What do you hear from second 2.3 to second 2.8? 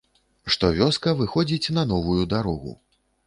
дарогу.